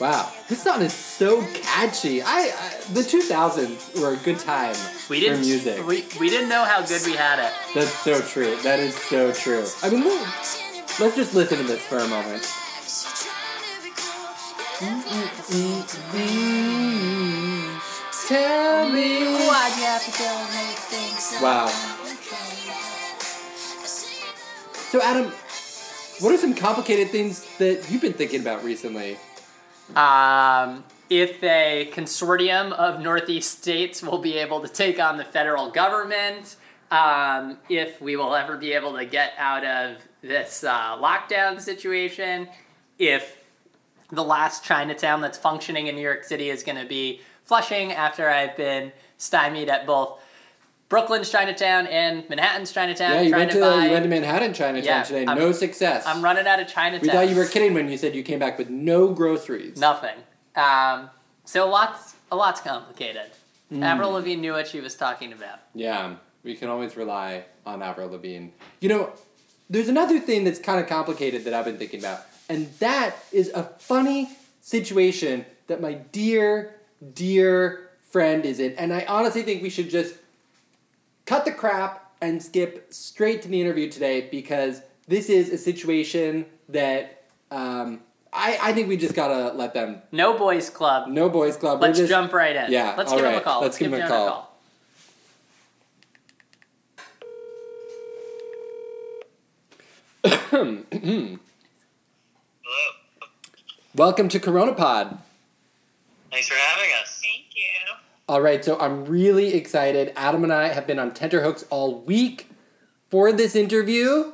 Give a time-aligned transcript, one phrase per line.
[0.00, 2.22] Wow, this song is so catchy.
[2.22, 4.74] I, I the 2000s were a good time
[5.10, 5.86] We didn't for music.
[5.86, 7.52] We, we didn't know how good we had it.
[7.74, 8.56] That's so true.
[8.62, 9.66] That is so true.
[9.82, 10.26] I mean, look,
[11.00, 12.48] let's just listen to this for a moment.
[18.26, 21.66] Tell me Why'd you have to go and make things Wow.
[24.88, 25.30] So, Adam,
[26.20, 29.18] what are some complicated things that you've been thinking about recently?
[29.96, 35.70] Um, if a consortium of Northeast states will be able to take on the federal
[35.70, 36.56] government,
[36.90, 42.48] um, if we will ever be able to get out of this uh, lockdown situation,
[42.98, 43.36] if
[44.12, 48.30] the last Chinatown that's functioning in New York City is going to be Flushing after
[48.30, 50.20] I've been stymied at both
[50.90, 53.12] Brooklyn's Chinatown and Manhattan's Chinatown.
[53.12, 53.86] Yeah, you went to, buy.
[53.86, 55.24] you went to Manhattan Chinatown Yeah, today.
[55.24, 56.04] I'm- no success.
[56.04, 57.02] I'm running out of Chinatown.
[57.02, 59.78] we thought you were kidding when you said you came back with no groceries.
[59.78, 60.16] Nothing.
[60.56, 61.08] Um,
[61.44, 63.30] so a lot's a lot's complicated.
[63.70, 63.84] Hmm.
[63.84, 65.60] Avril Lavigne knew what she was talking about.
[65.74, 68.48] Yeah, we can always rely on Avril Lavigne.
[68.80, 69.12] You know,
[69.68, 73.48] there's another thing that's kind of complicated that I've been thinking about, and that is
[73.54, 74.28] a funny
[74.60, 76.74] situation that my dear,
[77.14, 78.72] dear friend is in.
[78.74, 80.16] And I honestly think we should just
[81.26, 86.46] cut the crap and skip straight to the interview today because this is a situation
[86.68, 88.00] that um,
[88.32, 90.02] I, I think we just gotta let them.
[90.12, 91.08] No boys club.
[91.08, 91.80] No boys club.
[91.80, 92.70] we're Let's just- jump right in.
[92.72, 93.60] Yeah, Let's all give him a call.
[93.62, 94.46] Let's give him a Jonah call.
[100.24, 101.38] Hello.
[103.94, 105.18] Welcome to Corona Pod.
[106.30, 107.19] Thanks for having us.
[108.30, 110.12] All right, so I'm really excited.
[110.14, 112.46] Adam and I have been on tenterhooks all week
[113.08, 114.30] for this interview.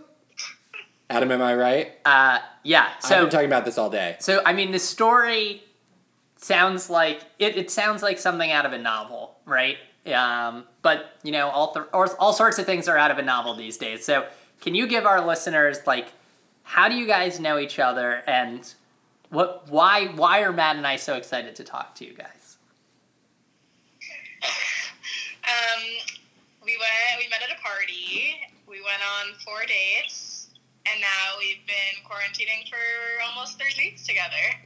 [1.08, 1.92] Adam, am I right?
[2.04, 2.90] Uh, yeah.
[2.98, 4.16] So I've been talking about this all day.
[4.18, 5.62] so I mean the story
[6.36, 9.78] sounds like it, it sounds like something out of a novel, right?
[10.14, 13.22] Um, but you know all th- or, all sorts of things are out of a
[13.22, 14.04] novel these days.
[14.04, 14.26] So
[14.60, 16.12] can you give our listeners like
[16.64, 18.74] how do you guys know each other and
[19.30, 22.35] what why why are Matt and I so excited to talk to you guys?
[25.46, 25.82] Um,
[26.64, 27.22] we went.
[27.22, 28.34] We met at a party.
[28.68, 30.48] We went on four dates,
[30.86, 32.82] and now we've been quarantining for
[33.28, 34.58] almost three weeks together.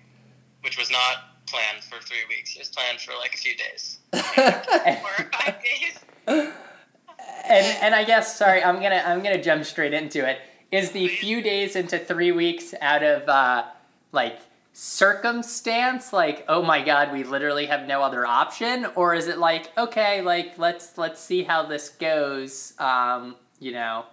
[0.63, 2.55] Which was not planned for three weeks.
[2.55, 3.99] It was planned for like a few days.
[4.13, 5.99] Four or five days.
[6.27, 10.39] and and I guess sorry, I'm gonna I'm gonna jump straight into it.
[10.71, 13.65] Is the few days into three weeks out of uh,
[14.13, 14.39] like
[14.73, 19.77] circumstance, like oh my god, we literally have no other option, or is it like
[19.77, 22.75] okay, like let's let's see how this goes.
[22.79, 24.05] Um, you know,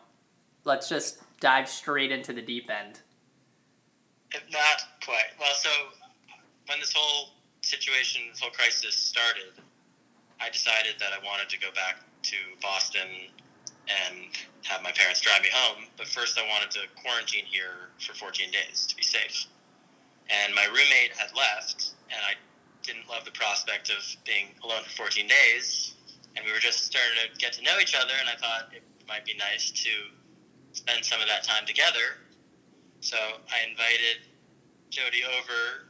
[0.65, 2.99] let's just dive straight into the deep end.
[4.51, 5.31] Not quite.
[5.39, 5.69] Well, so
[6.67, 7.29] when this whole
[7.61, 9.63] situation, this whole crisis started,
[10.41, 13.07] I decided that I wanted to go back to Boston
[13.87, 14.17] and
[14.63, 15.85] have my parents drive me home.
[15.97, 19.47] But first, I wanted to quarantine here for 14 days to be safe.
[20.29, 22.35] And my roommate had left, and I
[22.83, 25.95] didn't love the prospect of being alone for 14 days.
[26.35, 28.83] And we were just starting to get to know each other, and I thought it
[29.07, 29.89] might be nice to
[30.73, 32.21] spend some of that time together.
[32.99, 34.27] So I invited
[34.89, 35.89] Jody over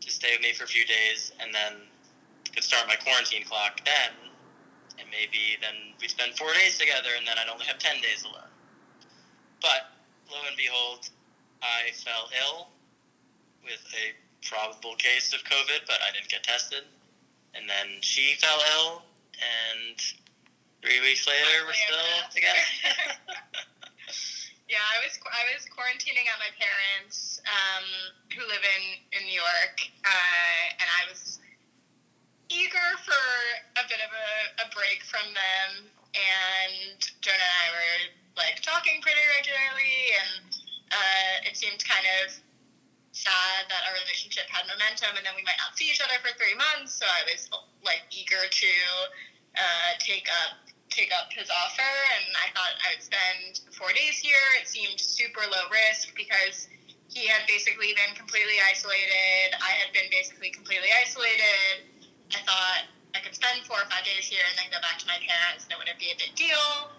[0.00, 1.88] to stay with me for a few days, and then
[2.54, 4.14] could start my quarantine clock then,
[4.98, 8.22] and maybe then we'd spend four days together, and then I'd only have ten days
[8.22, 8.52] alone.
[9.60, 9.90] But
[10.30, 11.10] lo and behold,
[11.62, 12.68] I fell ill
[13.64, 14.14] with a
[14.46, 16.84] probable case of COVID, but I didn't get tested.
[17.54, 19.02] And then she fell ill,
[19.34, 19.96] and
[20.82, 22.64] three weeks later, we're still together.
[24.64, 27.84] Yeah, I was I was quarantining at my parents, um,
[28.32, 31.38] who live in in New York, uh, and I was
[32.48, 33.24] eager for
[33.76, 34.30] a bit of a,
[34.64, 35.70] a break from them.
[36.16, 38.00] And Jonah and I were
[38.40, 40.48] like talking pretty regularly, and
[40.90, 42.32] uh, it seemed kind of
[43.14, 46.34] sad that our relationship had momentum, and then we might not see each other for
[46.34, 46.98] three months.
[46.98, 47.46] So I was
[47.86, 48.72] like eager to
[49.54, 54.18] uh, take up take up his offer, and I thought I would spend four days
[54.22, 54.46] here.
[54.62, 56.70] It seemed super low risk because
[57.10, 59.58] he had basically been completely isolated.
[59.58, 61.90] I had been basically completely isolated.
[62.30, 65.06] I thought I could spend four or five days here and then go back to
[65.06, 66.94] my parents, and it wouldn't be a big deal.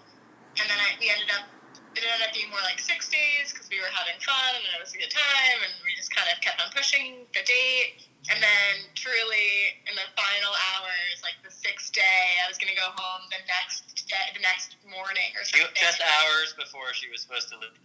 [0.59, 1.47] And then I, we ended up,
[1.95, 4.79] it ended up being more like six days because we were having fun and it
[4.83, 8.05] was a good time, and we just kind of kept on pushing the date.
[8.29, 12.89] And then, truly, in the final hours, like the sixth day, I was gonna go
[12.89, 15.69] home the next day, the next morning or something.
[15.77, 17.77] Just hours before she was supposed to leave,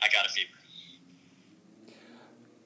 [0.00, 0.54] I got a fever.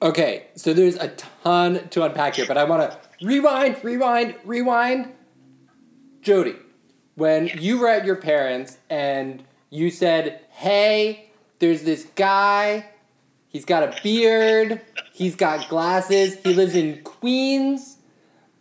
[0.01, 5.13] Okay, so there's a ton to unpack here, but I want to rewind, rewind, rewind.
[6.21, 6.55] Jody,
[7.15, 7.57] when Yes.
[7.57, 11.29] you were at your parents and you said, "Hey,
[11.59, 12.89] there's this guy.
[13.49, 14.81] He's got a beard.
[15.13, 16.37] He's got glasses.
[16.43, 17.97] He lives in Queens."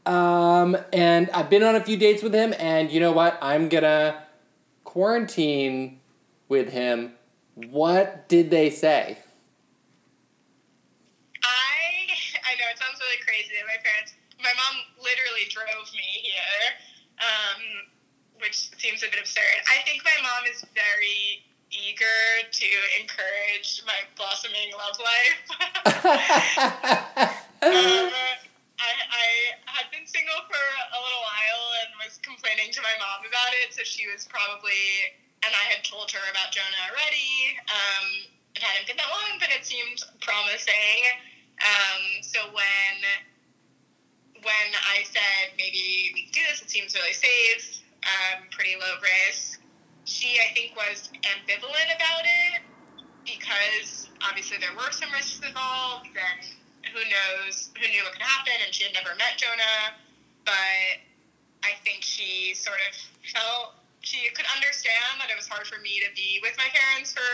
[0.07, 3.37] Um, and I've been on a few dates with him, and you know what?
[3.43, 4.23] I'm gonna
[4.85, 6.01] quarantine
[6.49, 7.15] with him.
[7.55, 9.19] What did they say?
[11.43, 11.49] I
[12.47, 13.55] I know it sounds really crazy.
[13.67, 16.63] My parents, my mom literally drove me here,
[17.19, 17.61] um,
[18.41, 19.61] which seems a bit absurd.
[19.69, 22.69] I think my mom is very eager to
[23.01, 25.41] encourage my blossoming love life.
[27.67, 28.13] um,
[28.77, 29.27] I, I
[29.67, 33.75] had been single for a little while and was complaining to my mom about it,
[33.75, 37.59] so she was probably, and I had told her about Jonah already.
[37.67, 38.07] Um,
[38.55, 41.03] it hadn't been that long, but it seemed promising.
[41.61, 42.97] Um, so when
[44.45, 47.76] when I said maybe we could do this, it seems really safe,
[48.17, 49.61] um, pretty low risk.
[50.05, 52.63] She, I think, was ambivalent about it
[53.27, 56.41] because obviously there were some risks involved, and
[56.95, 59.99] who knows, who knew what could happen, and she had never met Jonah,
[60.47, 61.03] but
[61.67, 62.95] I think she sort of
[63.27, 67.11] felt she could understand that it was hard for me to be with my parents
[67.11, 67.27] for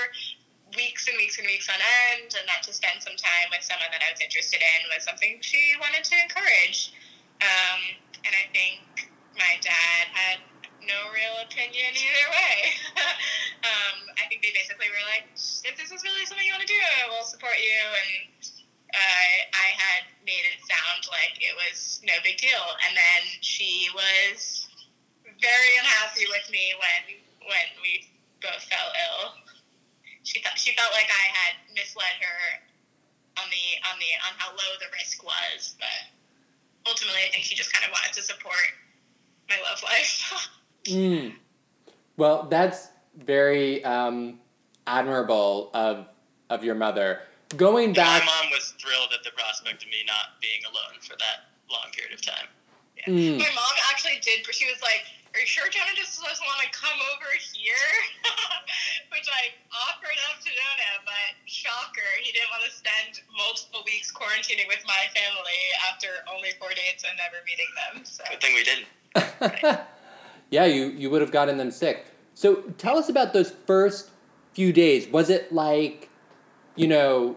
[0.72, 1.76] weeks and weeks and weeks on
[2.16, 5.04] end, and that to spend some time with someone that I was interested in was
[5.04, 6.96] something she wanted to encourage.
[7.44, 10.38] Um, and I think my dad had
[10.86, 12.56] no real opinion either way.
[13.68, 15.26] um, I think they basically were like,
[15.66, 17.78] if this is really something you want to do, we'll support you.
[17.78, 18.42] And
[18.92, 22.64] uh, I had made it sound like it was no big deal.
[22.88, 24.68] And then she was
[25.40, 27.02] very unhappy with me when
[27.50, 28.06] when we
[28.38, 29.34] both fell ill.
[30.22, 32.42] She thought she felt like I had misled her
[33.42, 36.14] on the on the on how low the risk was, but
[36.86, 38.70] ultimately I think she just kind of wanted to support
[39.48, 40.30] my love life.
[40.84, 41.34] Mm.
[42.16, 44.40] Well, that's very um,
[44.86, 46.06] admirable of
[46.50, 47.20] of your mother.
[47.56, 51.16] Going back My mom was thrilled at the prospect of me not being alone for
[51.16, 52.48] that long period of time.
[52.96, 53.12] Yeah.
[53.12, 53.38] Mm.
[53.40, 55.04] My mom actually did, but she was like,
[55.36, 57.88] "Are you sure Jonah just doesn't want to come over here?"
[59.12, 64.12] Which I offered up to Jonah, but shocker, he didn't want to spend multiple weeks
[64.12, 65.60] quarantining with my family
[65.92, 68.04] after only four dates and never meeting them.
[68.08, 68.88] So Good thing we didn't.
[70.52, 72.06] yeah, you you would have gotten them sick.
[72.34, 74.10] So tell us about those first
[74.52, 75.08] few days.
[75.08, 76.10] Was it like,
[76.76, 77.36] you know,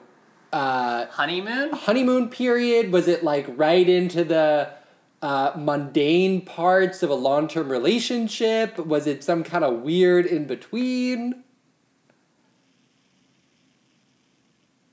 [0.51, 1.71] uh, Honeymoon?
[1.71, 2.91] honeymoon period?
[2.91, 4.69] Was it like right into the
[5.21, 8.77] uh, mundane parts of a long term relationship?
[8.77, 11.43] Was it some kind of weird in between?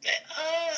[0.07, 0.75] Uh,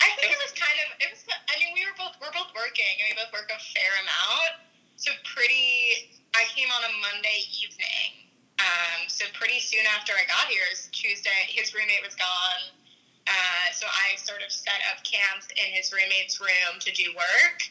[0.00, 1.24] I think it was kind of it was.
[1.28, 4.62] I mean, we were both we're both working, and we both work a fair amount.
[4.96, 6.10] So pretty.
[6.34, 8.26] I came on a Monday evening.
[8.58, 11.48] Um, so pretty soon after I got here, it was Tuesday.
[11.48, 12.76] His roommate was gone.
[13.24, 17.64] Uh, so I sort of set up camp in his roommate's room to do work,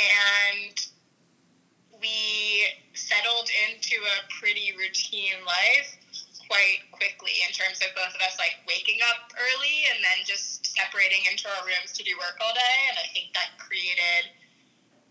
[0.00, 0.72] and
[2.00, 2.64] we
[2.96, 6.00] settled into a pretty routine life
[6.48, 10.64] quite quickly in terms of both of us like waking up early and then just
[10.64, 14.30] separating into our rooms to do work all day and i think that created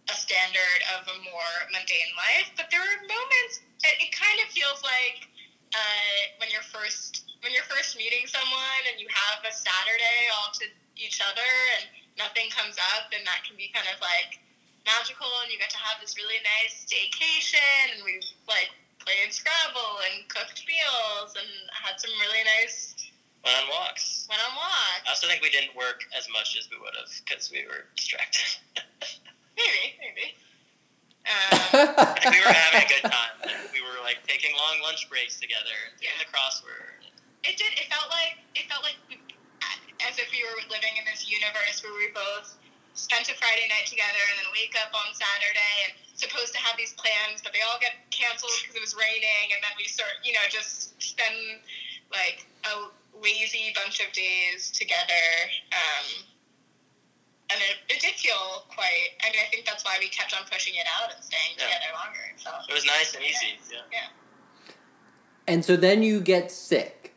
[0.07, 4.47] a standard of a more mundane life but there were moments it, it kind of
[4.55, 5.27] feels like
[5.75, 10.49] uh, when you're first when you're first meeting someone and you have a saturday all
[10.55, 10.65] to
[10.95, 11.85] each other and
[12.17, 14.39] nothing comes up and that can be kind of like
[14.87, 18.17] magical and you get to have this really nice staycation and we
[18.47, 18.71] like
[19.03, 22.95] played Scrabble and cooked meals and had some really nice
[23.45, 24.25] Went on walks.
[24.27, 25.05] went on walks.
[25.05, 27.85] I also think we didn't work as much as we would have because we were
[27.95, 28.57] distracted.
[29.55, 30.33] Maybe, maybe.
[31.25, 31.85] Um,
[32.29, 33.33] we were having a good time.
[33.73, 36.21] We were like taking long lunch breaks together and doing Yeah.
[36.21, 37.09] the crossword.
[37.45, 37.73] it did.
[37.77, 39.17] It felt like it felt like we,
[40.05, 42.57] as if we were living in this universe where we both
[42.93, 46.77] spent a Friday night together and then wake up on Saturday and supposed to have
[46.77, 50.09] these plans, but they all get canceled because it was raining, and then we start,
[50.23, 51.59] you know, just spend
[52.09, 52.87] like a
[53.19, 55.25] lazy bunch of days together.
[55.75, 56.23] Um,
[57.51, 59.13] and it, it did feel quite.
[59.23, 61.65] I mean, I think that's why we kept on pushing it out and staying Yeah.
[61.65, 62.19] together longer.
[62.37, 63.57] So It was nice and easy.
[63.71, 63.77] Yeah.
[63.91, 64.73] yeah.
[65.47, 67.13] And so then you get sick.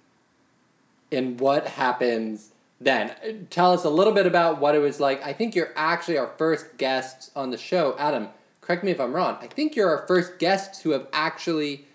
[1.10, 3.46] And what happens then?
[3.48, 5.24] Tell us a little bit about what it was like.
[5.24, 7.96] I think you're actually our first guests on the show.
[7.98, 8.28] Adam,
[8.60, 9.38] correct me if I'm wrong.
[9.40, 11.86] I think you're our first guests who have actually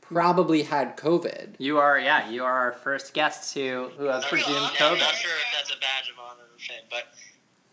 [0.00, 1.54] probably had COVID.
[1.58, 4.92] You are, yeah, you are our first guests who, who has presumed not- COVID.
[4.92, 6.82] I'm not sure if that's a badge of honor or same.
[6.88, 7.08] But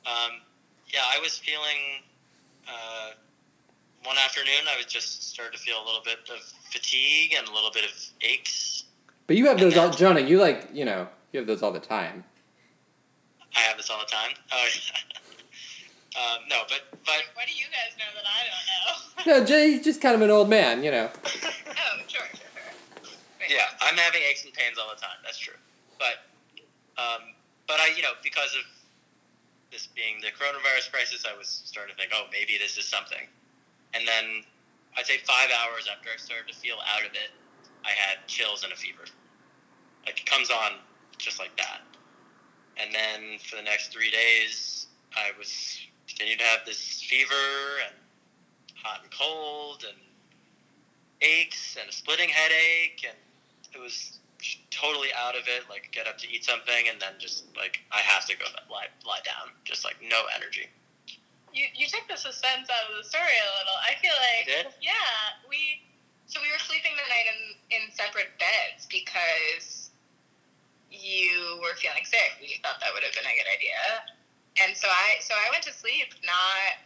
[0.07, 0.41] um,
[0.87, 2.03] yeah, I was feeling.
[2.67, 3.11] Uh,
[4.03, 7.53] one afternoon, I was just started to feel a little bit of fatigue and a
[7.53, 8.85] little bit of aches.
[9.27, 10.21] But you have those all, Jonah.
[10.21, 12.23] You like you know you have those all the time.
[13.55, 14.31] I have this all the time.
[14.51, 14.67] Oh,
[16.15, 19.39] um, no, but but What do you guys know that I don't know?
[19.39, 21.09] No, Jay's just kind of an old man, you know.
[21.25, 21.29] oh,
[22.07, 23.11] sure, sure, sure.
[23.41, 23.49] Wait.
[23.49, 25.17] yeah, I'm having aches and pains all the time.
[25.23, 25.57] That's true.
[25.99, 26.23] But
[27.01, 27.33] um,
[27.67, 28.76] but I you know because of
[29.71, 33.27] this being the coronavirus crisis, I was starting to think, oh, maybe this is something.
[33.93, 34.43] And then
[34.97, 37.31] I'd say five hours after I started to feel out of it,
[37.85, 39.05] I had chills and a fever.
[40.05, 40.79] Like it comes on
[41.17, 41.81] just like that.
[42.77, 47.33] And then for the next three days, I was continued to have this fever
[47.85, 47.95] and
[48.75, 49.97] hot and cold and
[51.21, 53.17] aches and a splitting headache and
[53.73, 54.19] it was
[54.69, 57.99] totally out of it like get up to eat something and then just like i
[57.99, 60.69] have to go lie, lie down just like no energy
[61.53, 63.77] You, you took the suspense out of the story a little.
[63.81, 65.81] I feel like I yeah, we
[66.29, 67.39] so we were sleeping the night in
[67.73, 69.89] in separate beds because
[70.91, 72.37] you were feeling sick.
[72.37, 73.81] We thought that would have been a good idea,
[74.61, 76.77] and so I so I went to sleep not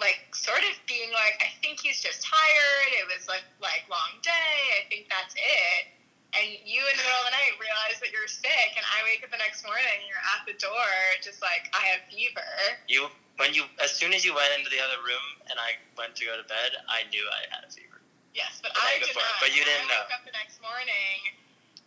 [0.00, 2.90] like sort of being like I think he's just tired.
[2.98, 4.82] It was like like long day.
[4.82, 5.94] I think that's it.
[6.36, 9.24] And you in the middle of the night realize that you're sick, and I wake
[9.24, 10.88] up the next morning and you're at the door,
[11.24, 12.44] just like I have fever.
[12.88, 13.08] you
[13.40, 16.24] when you as soon as you went into the other room and i went to
[16.24, 18.00] go to bed i knew i had a fever
[18.32, 19.44] Yes, but I did before, not.
[19.44, 20.08] but you didn't I know.
[20.08, 21.20] woke up the next morning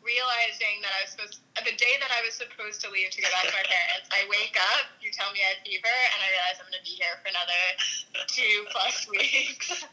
[0.05, 3.27] realizing that I was supposed the day that I was supposed to leave to go
[3.33, 4.07] back to my parents.
[4.13, 6.85] I wake up, you tell me I have fever, and I realize I'm going to
[6.87, 7.61] be here for another
[8.31, 9.83] two plus weeks,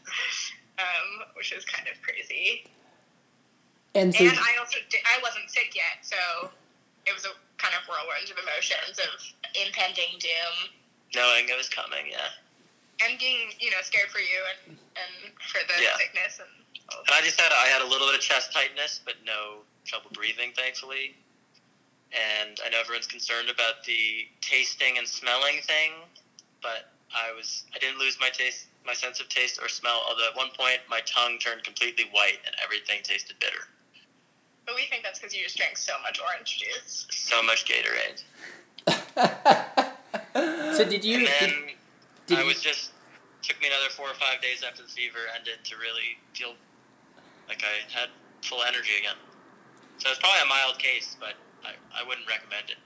[0.79, 2.69] um, which is kind of crazy.
[3.95, 6.51] And so And I also di- I wasn't sick yet, so
[7.05, 9.17] it was a kind of whirlwind of emotions of
[9.55, 10.69] impending doom.
[11.15, 12.29] Knowing it was coming yeah.
[13.01, 15.11] And being you know scared for you and and
[15.49, 15.97] for the Yeah.
[15.97, 16.49] sickness and
[16.89, 20.09] and i just had i had a little bit of chest tightness but no trouble
[20.13, 21.15] breathing thankfully.
[22.13, 25.91] And i know everyone's concerned about the tasting and smelling thing
[26.61, 30.27] but i was i didn't lose my taste my sense of taste or smell although
[30.27, 33.67] at one point my tongue turned completely white and everything tasted bitter
[34.67, 37.07] But we think that's because you just drank so much orange juice.
[37.09, 38.21] so much gatorade
[40.75, 41.17] So did you?
[41.17, 41.53] and Did, then
[42.27, 42.91] did I was just
[43.41, 46.53] took me another four or five days after the fever ended to really feel
[47.47, 48.09] like I had
[48.43, 49.15] full energy again.
[49.97, 51.33] So it's probably a mild case, but
[51.63, 52.77] I, I wouldn't recommend it.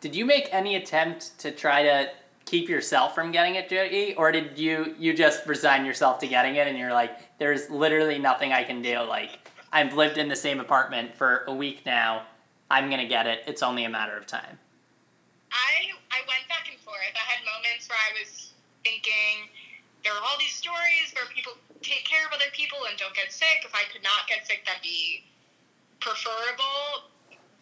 [0.00, 2.08] Did you make any attempt to try to
[2.44, 6.56] keep yourself from getting it, Jody, or did you you just resign yourself to getting
[6.56, 9.00] it and you're like, there's literally nothing I can do.
[9.00, 12.22] Like I've lived in the same apartment for a week now.
[12.70, 13.42] I'm gonna get it.
[13.46, 14.58] It's only a matter of time.
[15.52, 17.14] I I went back and forth.
[17.14, 18.52] I had moments where I was
[18.84, 19.50] thinking
[20.04, 23.32] there are all these stories where people take care of other people and don't get
[23.32, 23.66] sick.
[23.66, 25.26] If I could not get sick, that'd be
[26.00, 27.10] preferable.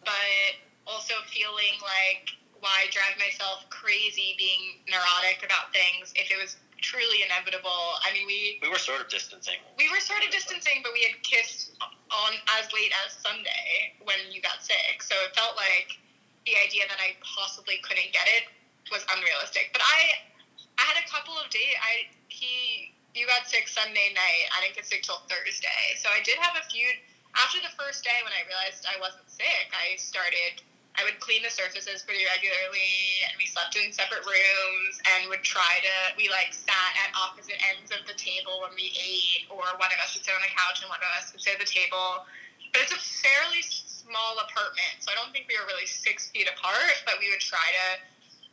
[0.05, 6.57] But also feeling like why drive myself crazy being neurotic about things if it was
[6.85, 7.97] truly inevitable.
[8.05, 9.57] I mean, we We were sort of distancing.
[9.81, 14.21] we were sort of distancing, but we had kissed on as late as Sunday when
[14.29, 15.01] you got sick.
[15.01, 15.97] So it felt like
[16.45, 18.53] the idea that I possibly couldn't get it
[18.93, 19.73] was unrealistic.
[19.73, 20.29] But I,
[20.77, 21.73] I had a couple of days.
[21.81, 24.45] I he you got sick Sunday night.
[24.53, 25.83] I didn't get sick till Thursday.
[25.97, 26.87] So I did have a few.
[27.35, 30.61] After the first day, when I realized I wasn't sick, I started.
[30.95, 35.43] I would clean the surfaces pretty regularly, and we slept in separate rooms, and would
[35.43, 35.95] try to.
[36.15, 39.99] We like sat at opposite ends of the table when we ate, or one of
[39.99, 42.23] us would sit on the couch and one of us would sit at the table.
[42.71, 46.47] But it's a fairly small apartment, so I don't think we were really six feet
[46.47, 47.03] apart.
[47.03, 47.87] But we would try to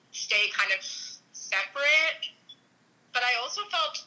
[0.10, 2.34] stay kind of separate.
[3.14, 4.02] But I also felt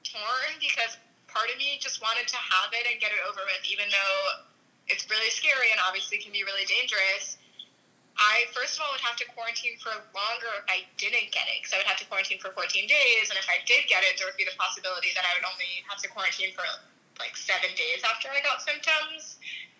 [0.00, 0.96] torn because
[1.28, 4.48] part of me just wanted to have it and get it over with, even though
[4.88, 7.35] it's really scary and obviously can be really dangerous.
[8.16, 11.60] I first of all would have to quarantine for longer if I didn't get it,
[11.60, 14.16] because I would have to quarantine for 14 days, and if I did get it,
[14.16, 16.64] there would be the possibility that I would only have to quarantine for
[17.20, 19.36] like seven days after I got symptoms.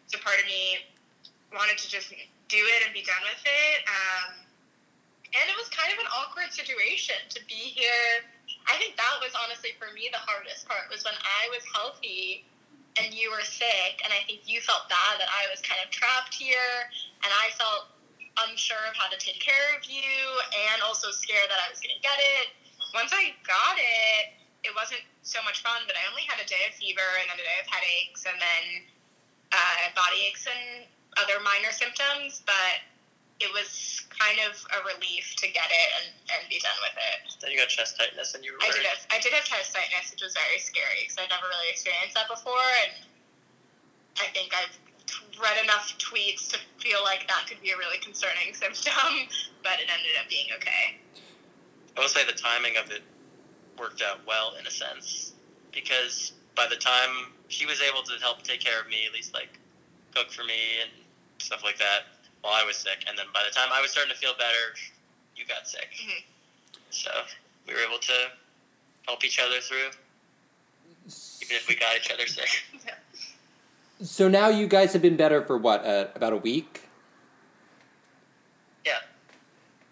[0.08, 0.84] So part of me
[1.52, 3.78] wanted to just do it and be done with it.
[3.88, 4.46] Um,
[5.32, 8.24] and it was kind of an awkward situation to be here.
[8.68, 12.46] I think that was honestly for me the hardest part was when I was healthy
[12.96, 15.92] and you were sick, and I think you felt bad that I was kind of
[15.92, 16.88] trapped here,
[17.20, 17.92] and I felt
[18.44, 20.12] unsure of how to take care of you,
[20.68, 22.52] and also scared that I was going to get it.
[22.92, 26.68] Once I got it, it wasn't so much fun, but I only had a day
[26.68, 28.64] of fever and then a day of headaches, and then
[29.52, 32.84] uh, body aches and other minor symptoms, but
[33.40, 37.36] it was kind of a relief to get it and, and be done with it.
[37.40, 39.76] Then you got chest tightness, and you were I did have I did have chest
[39.76, 43.04] tightness, which was very scary because I'd never really experienced that before, and
[44.16, 44.72] I think I've
[45.40, 49.28] read enough tweets to feel like that could be a really concerning symptom,
[49.62, 50.96] but it ended up being okay.
[51.96, 53.02] I will say the timing of it
[53.78, 55.32] worked out well in a sense
[55.72, 59.34] because by the time she was able to help take care of me, at least
[59.34, 59.58] like
[60.14, 60.90] cook for me and
[61.38, 62.08] stuff like that
[62.42, 64.76] while I was sick, and then by the time I was starting to feel better,
[65.36, 65.88] you got sick.
[66.00, 66.22] Mhm.
[66.90, 67.10] So
[67.66, 68.30] we were able to
[69.06, 69.90] help each other through,
[71.42, 72.48] even if we got each other sick.
[74.00, 75.84] So now you guys have been better for what?
[75.84, 76.82] Uh, about a week?
[78.84, 78.98] Yeah.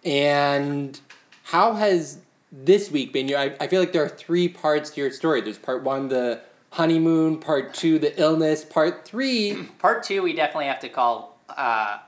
[0.04, 1.00] And
[1.44, 2.18] how has
[2.52, 3.28] this week been?
[3.28, 5.40] You, I, I feel like there are three parts to your story.
[5.40, 6.40] There's part one, the
[6.73, 7.38] honeymoon.
[7.38, 8.64] Part two, the illness.
[8.64, 11.38] Part three, Part two, we definitely have to call.
[11.49, 11.99] Uh,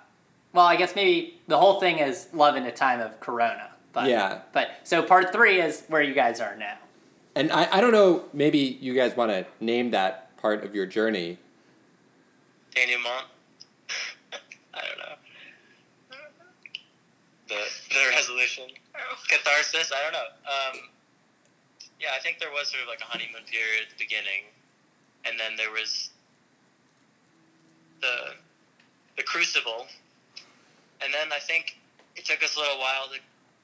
[0.52, 3.70] well, I guess maybe the whole thing is love in a time of Corona.
[3.92, 4.40] But, Yeah.
[4.52, 6.76] But so part three is where you guys are now.
[7.34, 8.24] and I, I don't know.
[8.34, 11.38] Maybe you guys want to name that part of your journey.
[12.76, 13.24] Denouement.
[14.74, 15.16] I don't know.
[17.48, 18.64] The the resolution.
[18.94, 19.16] Oh.
[19.28, 19.92] catharsis.
[19.92, 20.30] I don't know.
[20.44, 20.76] Um,
[21.98, 24.52] yeah, I think there was sort of like a honeymoon period at the beginning,
[25.24, 26.10] and then there was
[28.02, 28.36] the
[29.16, 29.86] the crucible,
[31.00, 31.78] and then I think
[32.14, 33.18] it took us a little while to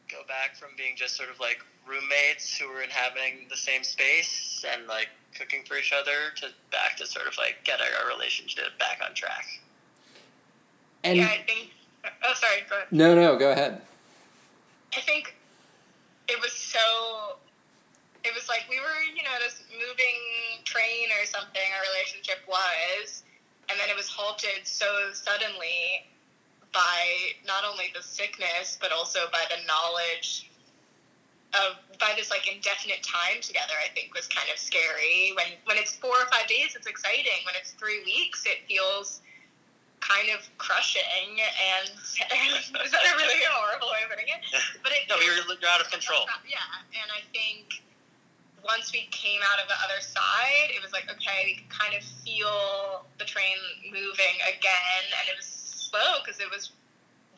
[0.08, 4.64] go back from being just sort of like roommates who were inhabiting the same space
[4.72, 5.08] and like
[5.38, 9.14] cooking for each other to back to sort of like get our, relationship back on
[9.14, 9.44] track.
[11.04, 11.70] And yeah, I think.
[12.04, 12.62] Oh, sorry.
[12.68, 12.88] Go ahead.
[12.90, 13.80] no, no, go ahead.
[14.96, 15.36] I think
[16.28, 17.38] it was so.
[18.24, 21.62] It was like we were, you know, this moving train or something.
[21.74, 23.24] Our relationship was,
[23.68, 26.06] and then it was halted so suddenly
[26.72, 30.50] by not only the sickness but also by the knowledge
[31.54, 33.74] of by this like indefinite time together.
[33.78, 35.32] I think was kind of scary.
[35.36, 37.44] When when it's four or five days, it's exciting.
[37.44, 39.20] When it's three weeks, it feels
[40.02, 44.42] kind of crushing and is that a really horrible way of putting it?
[44.82, 46.26] But it No, you're, you're out of control.
[46.42, 46.58] yeah,
[46.90, 47.82] and I think
[48.66, 51.94] once we came out of the other side, it was like okay, we could kind
[51.94, 53.54] of feel the train
[53.94, 56.72] moving again, and it was slow because it was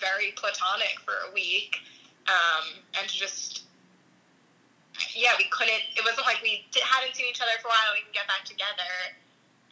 [0.00, 1.80] very platonic for a week,
[2.28, 3.63] um, and to just
[5.14, 5.82] yeah, we couldn't.
[5.96, 7.90] It wasn't like we di- hadn't seen each other for a while.
[7.94, 9.18] We can get back together.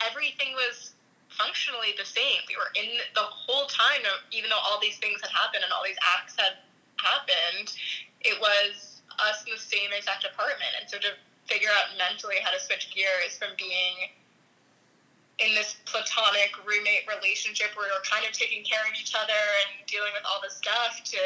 [0.02, 0.94] Everything was
[1.30, 2.42] functionally the same.
[2.50, 4.02] We were in the whole time,
[4.34, 6.60] even though all these things had happened and all these acts had
[6.98, 7.72] happened.
[8.22, 11.14] It was us in the same exact apartment, and so to
[11.46, 14.14] figure out mentally how to switch gears from being
[15.42, 19.82] in this platonic roommate relationship where we're kind of taking care of each other and
[19.90, 21.18] dealing with all this stuff to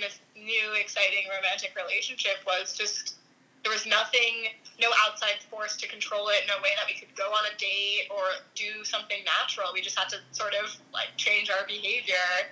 [0.00, 3.20] in this new exciting romantic relationship was just
[3.60, 4.48] there was nothing
[4.80, 8.08] no outside force to control it no way that we could go on a date
[8.08, 12.48] or do something natural we just had to sort of like change our behavior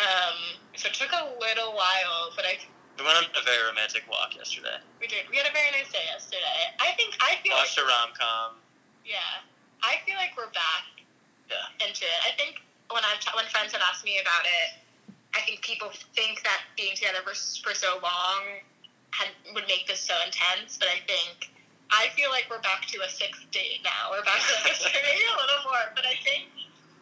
[0.00, 2.56] um, so it took a little while but i
[2.96, 4.80] We went on a very romantic walk yesterday.
[4.96, 7.76] we did we had a very nice day yesterday i think i feel like Watched
[7.76, 8.56] a rom com.
[9.04, 9.44] Yeah,
[9.84, 10.88] I feel like we're back
[11.52, 11.68] Yeah.
[11.84, 12.20] into it.
[12.24, 14.78] I think when I've t- when friends have asked me about it,
[15.34, 18.60] I think people think that being together for, for so long
[19.12, 20.76] had, would make this so intense.
[20.76, 21.52] But I think
[21.92, 24.12] I feel like we're back to a sixth date now.
[24.12, 25.92] We're back to like maybe a little more.
[25.96, 26.48] But I think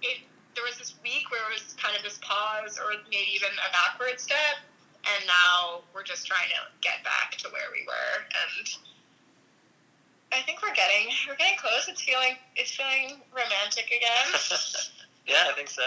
[0.02, 0.22] it,
[0.54, 3.70] there was this week where it was kind of this pause, or maybe even a
[3.70, 4.62] backward step.
[5.00, 8.68] And now we're just trying to get back to where we were, and
[10.32, 11.88] I think we're getting we're getting close.
[11.88, 14.28] It's feeling it's feeling romantic again.
[15.26, 15.82] yeah, I think so.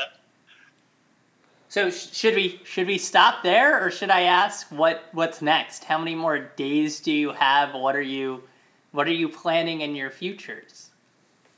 [1.74, 5.86] So sh- should we should we stop there, or should I ask what what's next?
[5.86, 7.74] How many more days do you have?
[7.74, 8.44] What are you
[8.92, 10.92] what are you planning in your futures?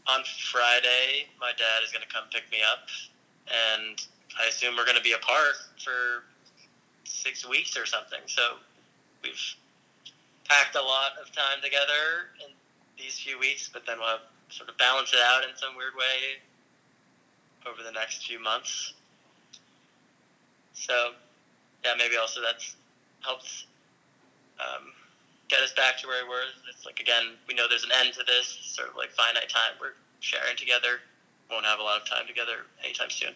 [0.08, 2.88] On Friday, my dad is going to come pick me up,
[3.52, 4.00] and
[4.42, 6.24] I assume we're going to be apart for
[7.04, 8.22] six weeks or something.
[8.26, 8.42] So
[9.22, 9.36] we've
[10.48, 12.56] packed a lot of time together in
[12.98, 16.40] these few weeks, but then we'll sort of balance it out in some weird way
[17.70, 18.94] over the next few months.
[20.76, 21.12] So,
[21.84, 22.76] yeah, maybe also that's
[23.22, 23.66] helps
[24.62, 24.94] um,
[25.50, 26.46] get us back to where we were.
[26.70, 29.80] It's like again, we know there's an end to this sort of like finite time
[29.82, 31.02] we're sharing together.
[31.50, 33.34] Won't have a lot of time together anytime soon.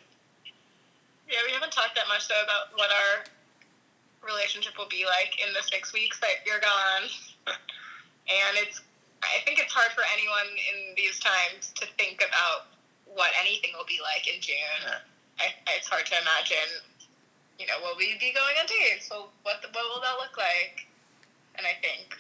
[1.30, 3.26] yeah, we haven't talked that much though about what our
[4.22, 7.06] relationship will be like in the six weeks that you're gone.
[8.28, 8.82] and it's
[9.24, 12.72] I think it's hard for anyone in these times to think about
[13.06, 14.80] what anything will be like in June.
[14.86, 15.04] Yeah.
[15.40, 16.84] I, it's hard to imagine
[17.60, 19.12] you know, will we be going on dates?
[19.12, 20.88] Well, what the, what will that look like?
[21.60, 22.16] And I think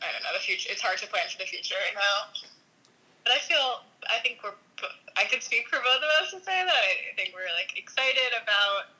[0.00, 0.70] I don't know the future.
[0.70, 2.30] It's hard to plan for the future right now.
[3.26, 4.54] But I feel I think we're
[5.18, 8.30] I could speak for both of us to say that I think we're like excited
[8.38, 8.94] about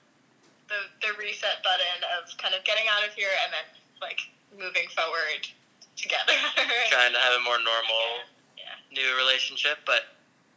[0.67, 3.67] the the reset button of kind of getting out of here and then
[4.03, 4.19] like
[4.51, 5.47] moving forward
[5.95, 6.35] together.
[6.91, 8.27] Trying to have a more normal
[8.59, 8.75] Yeah.
[8.91, 10.11] new relationship, but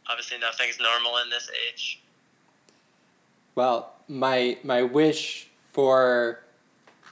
[0.08, 2.00] obviously nothing's normal in this age.
[3.54, 6.40] Well, my my wish for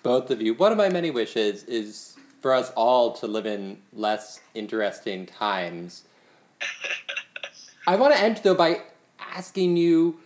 [0.03, 3.79] both of you, one of my many wishes, is for us all to live in
[3.93, 6.05] less interesting times.
[7.87, 8.83] I want to end though by
[9.21, 10.19] asking you,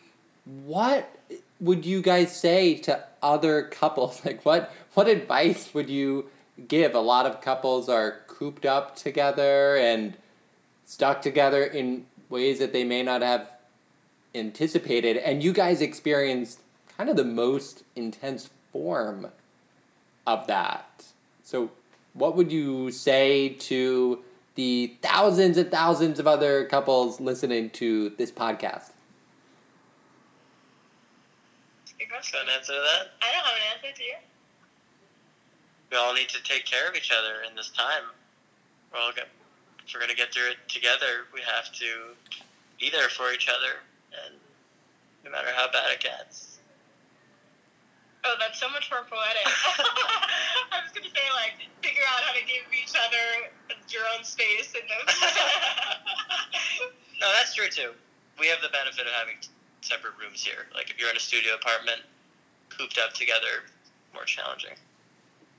[0.65, 1.09] what
[1.61, 4.23] would you guys say to other couples?
[4.25, 6.27] Like, what what advice would you
[6.69, 6.95] give?
[6.95, 10.17] A lot of couples are cooped up together and
[10.85, 13.49] stuck together in ways that they may not have
[14.35, 16.61] anticipated, and you guys experienced
[16.97, 19.29] kind of the most intense form
[20.27, 21.07] of that.
[21.43, 21.71] So,
[22.15, 24.23] what would you say to
[24.55, 28.91] the thousands and thousands of other couples listening to this podcast?
[31.99, 32.41] Good question.
[32.43, 33.13] An answer to that?
[33.23, 34.15] I don't have an answer to you.
[35.91, 38.05] We all need to take care of each other in this time.
[38.93, 39.29] We're all get,
[39.87, 42.15] if we're gonna get through it together, we have to
[42.79, 43.81] be there for each other,
[44.13, 44.35] and
[45.25, 46.59] no matter how bad it gets.
[48.25, 49.45] Oh, that's so much more poetic.
[50.73, 53.49] I was gonna say like figure out how to give each other
[53.89, 54.99] your own space and no.
[57.21, 57.93] No, that's true too.
[58.39, 59.37] We have the benefit of having
[59.83, 60.73] separate rooms here.
[60.75, 62.01] Like if you're in a studio apartment,
[62.71, 63.69] cooped up together,
[64.15, 64.73] more challenging.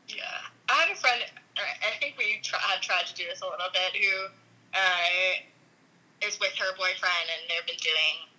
[0.09, 1.21] yeah, I had a friend.
[1.57, 3.93] I think we tr- had tried to do this a little bit.
[3.93, 4.33] Who
[4.73, 8.30] uh, is with her boyfriend, and they've been doing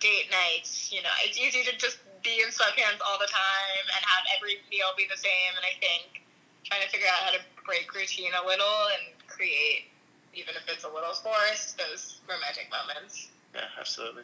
[0.00, 0.92] date nights.
[0.92, 4.58] You know, it's easy to just be in sweatpants all the time and have every
[4.70, 5.52] meal be the same.
[5.56, 6.22] And I think
[6.64, 9.86] trying to figure out how to break routine a little and create,
[10.34, 13.28] even if it's a little forced, those romantic moments.
[13.54, 14.22] Yeah, absolutely.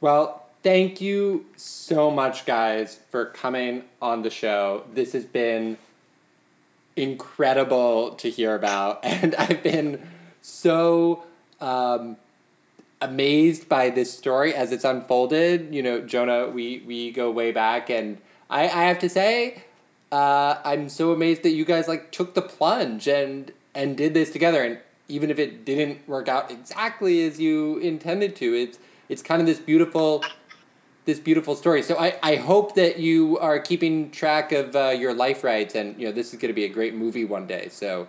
[0.00, 4.84] Well, thank you so much, guys, for coming on the show.
[4.92, 5.78] This has been
[6.96, 10.08] incredible to hear about, and I've been
[10.40, 11.24] so
[11.60, 12.16] um,
[13.02, 15.74] amazed by this story as it's unfolded.
[15.74, 19.64] You know, Jonah, we we go way back, and I I have to say,
[20.10, 24.30] uh, I'm so amazed that you guys like took the plunge and and did this
[24.30, 29.22] together, and even if it didn't work out exactly as you intended to, it's it's
[29.22, 30.24] kind of this beautiful
[31.04, 31.82] this beautiful story.
[31.82, 35.98] So I, I hope that you are keeping track of uh, your life rights, and
[35.98, 37.68] you know this is going to be a great movie one day.
[37.70, 38.06] So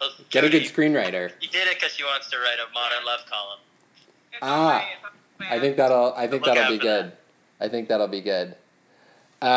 [0.00, 1.32] Well, get a good screenwriter.
[1.40, 3.60] He did it because she wants to write a modern love column.
[4.34, 5.10] It's Ah, on my- it's on
[5.48, 7.02] my I think that'll I think that'll be for that.
[7.02, 7.12] good.
[7.60, 8.56] I think that'll be good.
[9.42, 9.48] Um,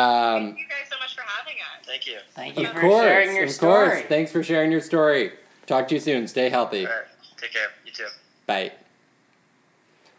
[0.54, 1.86] Thank you guys so much for having us.
[1.86, 2.18] Thank you.
[2.34, 3.88] Thank of you for course, sharing your of story.
[3.88, 4.02] course.
[4.08, 5.32] Thanks for sharing your story.
[5.66, 6.26] Talk to you soon.
[6.28, 6.86] Stay healthy.
[6.86, 7.04] All right.
[7.38, 7.68] Take care.
[7.86, 8.06] You too.
[8.46, 8.72] Bye.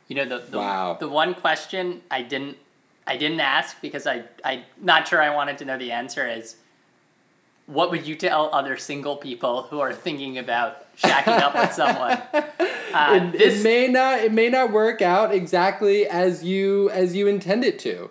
[0.08, 0.98] You know the the, Wow.
[1.00, 2.58] the one question I didn't
[3.06, 6.56] I didn't ask because I I not sure I wanted to know the answer is
[7.68, 12.20] what would you tell other single people who are thinking about shacking up with someone?
[12.94, 17.16] Uh, it, this it may not it may not work out exactly as you as
[17.16, 18.10] you intend it to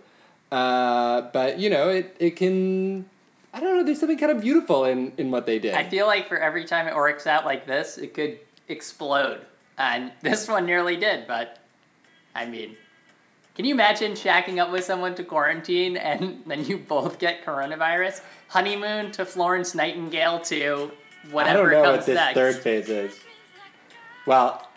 [0.53, 3.05] uh, but you know it, it can
[3.53, 6.07] i don't know there's something kind of beautiful in in what they did I feel
[6.07, 8.39] like for every time it works out like this, it could
[8.69, 9.41] explode.
[9.77, 11.59] And this one nearly did, but
[12.35, 12.77] I mean,
[13.55, 18.21] can you imagine shacking up with someone to quarantine and then you both get coronavirus?
[18.49, 20.91] Honeymoon to Florence Nightingale to
[21.31, 21.71] whatever.
[21.71, 22.35] i don't know comes what this next.
[22.35, 23.19] third phase is
[24.25, 24.68] well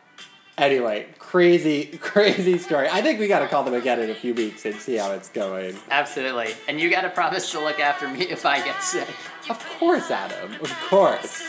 [0.61, 4.33] anyway crazy crazy story i think we got to call them again in a few
[4.33, 6.53] weeks and see how it's going Absolutely.
[6.67, 9.07] And you got to promise to look after me if I get sick.
[9.49, 11.41] of course adam of course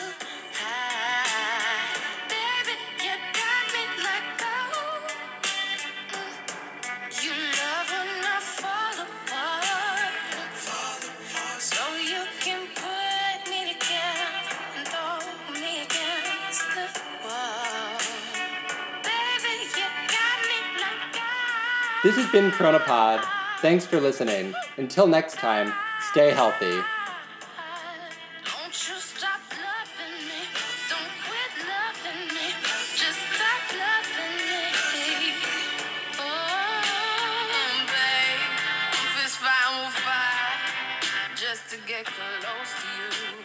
[22.03, 23.25] this has been CoronaPod
[23.61, 25.73] thanks for listening until next time
[26.11, 26.81] stay healthy
[28.73, 30.49] Don't you stop loving me.
[30.89, 32.49] Don't quit loving me.
[32.97, 34.65] Just stop loving me.
[36.19, 38.41] Oh, babe.
[38.95, 41.37] If it's fine, we'll fight.
[41.37, 43.45] Just to get close to you.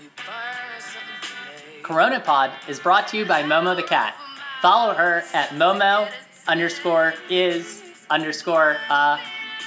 [0.00, 1.82] We burn something.
[1.84, 4.16] CoronaPod is brought to you by Momo the cat.
[4.60, 6.10] Follow her at Momo
[6.48, 9.18] underscore is underscore uh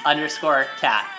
[0.05, 1.16] underscore cat.